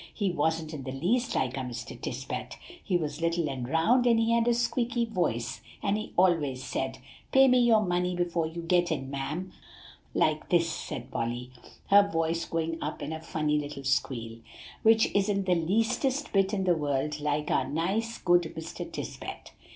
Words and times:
He 0.11 0.31
wasn't 0.31 0.73
in 0.73 0.81
the 0.81 0.91
least 0.91 1.35
like 1.35 1.55
our 1.59 1.63
Mr. 1.63 1.95
Tisbett; 1.95 2.55
he 2.83 2.97
was 2.97 3.21
little 3.21 3.47
and 3.47 3.69
round, 3.69 4.07
and 4.07 4.19
he 4.19 4.31
had 4.31 4.47
a 4.47 4.53
squeaky 4.55 5.05
voice; 5.05 5.61
and 5.83 5.95
he 5.95 6.11
always 6.17 6.63
said, 6.63 6.97
'Pay 7.31 7.47
me 7.47 7.59
your 7.59 7.81
money 7.81 8.15
before 8.15 8.47
you 8.47 8.63
get 8.63 8.91
in, 8.91 9.11
ma'am,' 9.11 9.51
like 10.15 10.49
this," 10.49 10.67
said 10.67 11.11
Polly, 11.11 11.51
her 11.91 12.01
voice 12.09 12.45
going 12.45 12.81
up 12.81 13.03
in 13.03 13.13
a 13.13 13.21
funny 13.21 13.59
little 13.59 13.83
squeal, 13.83 14.39
"which 14.81 15.05
isn't 15.13 15.45
the 15.45 15.53
leastest 15.53 16.33
bit 16.33 16.51
in 16.51 16.63
the 16.63 16.73
world 16.75 17.19
like 17.19 17.51
our 17.51 17.69
nice, 17.69 18.17
good 18.17 18.51
Mr. 18.57 18.91
Tisbett." 18.91 19.51